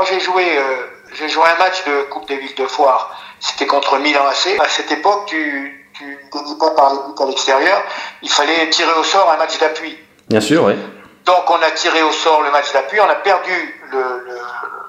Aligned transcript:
Moi, 0.00 0.08
j'ai 0.10 0.20
joué, 0.20 0.56
euh, 0.56 0.62
j'ai 1.12 1.28
joué 1.28 1.44
un 1.44 1.58
match 1.58 1.84
de 1.84 2.04
Coupe 2.04 2.26
des 2.26 2.38
villes 2.38 2.54
de 2.54 2.66
foire. 2.66 3.14
C'était 3.38 3.66
contre 3.66 3.98
Milan 3.98 4.24
AC. 4.28 4.58
À 4.58 4.66
cette 4.66 4.90
époque, 4.90 5.26
tu, 5.26 5.86
tu 5.92 6.04
ne 6.04 6.30
gagnes 6.42 6.56
pas 6.58 6.70
par 6.70 6.94
les 6.94 6.98
buts 7.00 7.22
à 7.22 7.26
l'extérieur. 7.26 7.82
Il 8.22 8.30
fallait 8.30 8.70
tirer 8.70 8.92
au 8.98 9.02
sort 9.04 9.30
un 9.30 9.36
match 9.36 9.58
d'appui. 9.58 9.98
Bien 10.30 10.40
sûr, 10.40 10.64
oui. 10.64 10.72
Donc, 11.26 11.50
on 11.50 11.60
a 11.60 11.70
tiré 11.72 12.02
au 12.02 12.12
sort 12.12 12.40
le 12.40 12.50
match 12.50 12.72
d'appui. 12.72 12.98
On 12.98 13.10
a 13.10 13.16
perdu 13.16 13.52
le, 13.92 13.98
le, 14.24 14.38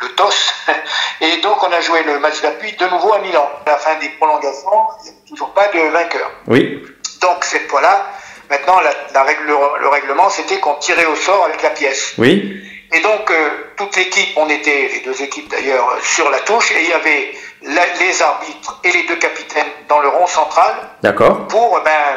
le 0.00 0.08
TOS. 0.14 0.54
Et 1.20 1.36
donc, 1.42 1.62
on 1.62 1.70
a 1.70 1.82
joué 1.82 2.02
le 2.04 2.18
match 2.18 2.40
d'appui 2.40 2.72
de 2.72 2.86
nouveau 2.86 3.12
à 3.12 3.18
Milan. 3.18 3.46
À 3.66 3.72
la 3.72 3.76
fin 3.76 3.96
des 3.96 4.08
prolongations, 4.18 4.70
il 5.04 5.10
n'y 5.12 5.18
a 5.18 5.28
toujours 5.28 5.52
pas 5.52 5.68
de 5.68 5.80
vainqueur. 5.90 6.30
Oui. 6.46 6.82
Donc, 7.20 7.44
cette 7.44 7.68
fois-là, 7.68 8.06
maintenant, 8.48 8.80
la, 8.80 8.92
la 9.12 9.22
règle, 9.22 9.52
le 9.80 9.88
règlement, 9.88 10.30
c'était 10.30 10.60
qu'on 10.60 10.76
tirait 10.76 11.04
au 11.04 11.14
sort 11.16 11.44
avec 11.44 11.60
la 11.62 11.70
pièce. 11.70 12.14
Oui. 12.16 12.62
Et 12.92 13.00
donc, 13.00 13.30
euh, 13.30 13.50
toute 13.76 13.96
l'équipe, 13.96 14.36
on 14.36 14.48
était, 14.48 14.88
les 14.88 15.00
deux 15.00 15.20
équipes 15.22 15.48
d'ailleurs, 15.50 15.96
sur 16.02 16.30
la 16.30 16.38
touche, 16.40 16.70
et 16.72 16.82
il 16.82 16.88
y 16.88 16.92
avait 16.92 17.32
la- 17.62 17.86
les 18.00 18.22
arbitres 18.22 18.80
et 18.84 18.90
les 18.92 19.02
deux 19.04 19.16
capitaines 19.16 19.66
dans 19.88 20.00
le 20.00 20.08
rond 20.08 20.26
central 20.26 20.74
D'accord. 21.02 21.46
pour, 21.48 21.80
ben, 21.80 22.16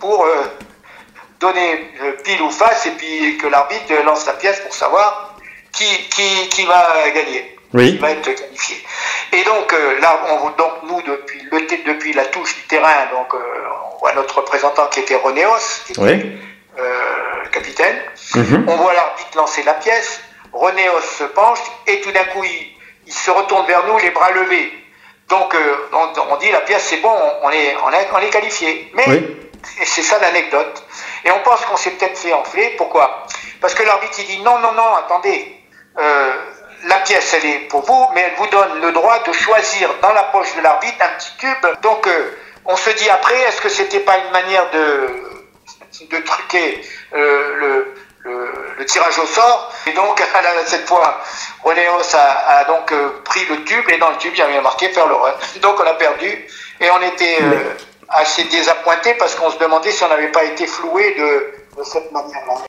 pour 0.00 0.24
euh, 0.24 0.44
donner 1.40 1.90
euh, 2.02 2.12
pile 2.24 2.40
ou 2.42 2.50
face, 2.50 2.86
et 2.86 2.90
puis 2.92 3.36
que 3.38 3.46
l'arbitre 3.46 3.92
lance 4.04 4.26
la 4.26 4.32
pièce 4.34 4.60
pour 4.60 4.74
savoir 4.74 5.36
qui, 5.72 5.84
qui, 6.08 6.48
qui 6.48 6.64
va 6.64 6.86
gagner, 7.14 7.56
qui 7.76 7.98
va 7.98 8.10
être 8.10 8.32
qualifié. 8.34 8.76
Et 9.32 9.42
donc, 9.44 9.72
euh, 9.72 10.00
là, 10.00 10.18
on, 10.30 10.50
donc 10.50 10.72
nous, 10.84 11.02
depuis, 11.02 11.42
le, 11.50 11.60
depuis 11.84 12.12
la 12.14 12.24
touche 12.26 12.54
du 12.54 12.62
terrain, 12.62 13.06
donc, 13.12 13.34
euh, 13.34 13.38
on 13.94 13.98
voit 13.98 14.14
notre 14.14 14.38
représentant 14.38 14.86
qui 14.86 15.00
était 15.00 15.16
Renéos, 15.16 15.82
qui 15.86 15.92
était 15.92 16.00
Oui. 16.00 16.38
capitaine. 17.52 17.98
Mhm. 18.34 18.66
On 18.68 18.76
voit 18.76 18.92
l'arbitre 18.94 19.36
lancer 19.36 19.62
la 19.62 19.74
pièce, 19.74 20.20
Renéos 20.56 21.00
se 21.18 21.24
penche 21.24 21.58
et 21.86 22.00
tout 22.00 22.12
d'un 22.12 22.24
coup 22.24 22.44
il, 22.44 22.72
il 23.06 23.12
se 23.12 23.30
retourne 23.30 23.66
vers 23.66 23.84
nous 23.86 23.98
les 23.98 24.10
bras 24.10 24.30
levés. 24.32 24.72
Donc 25.28 25.54
euh, 25.54 25.76
on, 25.92 26.08
on 26.32 26.36
dit 26.36 26.50
la 26.50 26.60
pièce 26.60 26.84
c'est 26.84 26.98
bon, 26.98 27.16
on 27.42 27.50
est, 27.50 27.76
on 27.84 27.90
est, 27.92 28.08
on 28.12 28.18
est 28.18 28.30
qualifié. 28.30 28.90
Mais 28.94 29.04
Oui. 29.08 29.36
c'est 29.84 30.02
ça 30.02 30.18
l'anecdote. 30.18 30.84
Et 31.24 31.30
on 31.30 31.40
pense 31.40 31.64
qu'on 31.66 31.76
s'est 31.76 31.90
peut-être 31.92 32.18
fait 32.18 32.32
enfler. 32.32 32.74
Pourquoi? 32.76 33.26
Parce 33.60 33.74
que 33.74 33.82
l'arbitre 33.82 34.14
il 34.20 34.26
dit 34.26 34.38
non, 34.42 34.58
non, 34.58 34.72
non, 34.72 34.94
attendez. 34.94 35.52
Euh, 35.98 36.32
la 36.84 36.96
pièce 37.00 37.34
elle 37.34 37.46
est 37.46 37.58
pour 37.68 37.82
vous, 37.84 38.06
mais 38.14 38.20
elle 38.20 38.34
vous 38.36 38.46
donne 38.48 38.80
le 38.80 38.92
droit 38.92 39.18
de 39.20 39.32
choisir 39.32 39.88
dans 40.02 40.12
la 40.12 40.24
poche 40.24 40.54
de 40.56 40.60
l'arbitre 40.62 40.98
un 41.00 41.08
petit 41.18 41.32
cube. 41.38 41.66
Donc 41.82 42.06
euh, 42.06 42.30
on 42.64 42.76
se 42.76 42.90
dit 42.90 43.08
après, 43.10 43.38
est-ce 43.42 43.60
que 43.60 43.68
c'était 43.68 44.00
pas 44.00 44.18
une 44.18 44.30
manière 44.30 44.70
de 44.70 45.22
de 46.10 46.18
truquer 46.18 46.82
euh, 47.14 47.56
le, 47.56 47.94
le, 48.24 48.52
le 48.86 48.92
tirage 48.92 49.18
au 49.18 49.26
sort. 49.26 49.72
Et 49.86 49.92
donc, 49.92 50.20
à 50.34 50.66
cette 50.66 50.86
fois, 50.86 51.20
Renéos 51.64 52.14
a, 52.14 52.58
a 52.58 52.64
donc 52.64 52.92
euh, 52.92 53.20
pris 53.24 53.44
le 53.46 53.64
tube 53.64 53.84
et 53.90 53.98
dans 53.98 54.10
le 54.10 54.16
tube, 54.18 54.32
il 54.34 54.38
y 54.38 54.42
avait 54.42 54.60
marqué 54.60 54.88
faire 54.90 55.06
le 55.06 55.14
run. 55.14 55.34
Donc, 55.62 55.76
on 55.80 55.86
a 55.86 55.94
perdu 55.94 56.46
et 56.80 56.90
on 56.90 57.02
était 57.02 57.38
euh, 57.42 57.74
assez 58.08 58.44
désappointés 58.44 59.14
parce 59.14 59.34
qu'on 59.34 59.50
se 59.50 59.58
demandait 59.58 59.92
si 59.92 60.02
on 60.04 60.08
n'avait 60.08 60.30
pas 60.30 60.44
été 60.44 60.66
floué 60.66 61.14
de, 61.14 61.78
de 61.78 61.84
cette 61.84 62.10
manière-là. 62.12 62.64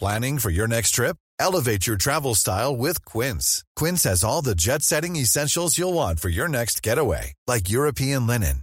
Planning 0.00 0.38
for 0.38 0.50
your 0.50 0.66
next 0.66 0.94
trip? 0.94 1.16
Elevate 1.38 1.86
your 1.86 1.96
travel 1.96 2.34
style 2.34 2.76
with 2.76 3.04
Quince. 3.04 3.64
Quince 3.76 4.04
has 4.04 4.22
all 4.22 4.42
the 4.42 4.54
jet 4.54 4.82
setting 4.82 5.16
essentials 5.16 5.78
you'll 5.78 5.94
want 5.94 6.20
for 6.20 6.28
your 6.28 6.48
next 6.48 6.82
getaway, 6.82 7.32
like 7.46 7.70
European 7.70 8.26
linen, 8.26 8.62